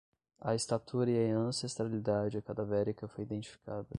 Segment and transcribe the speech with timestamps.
[0.41, 3.87] A estatura e a ancestralidade cadavérica foi identificada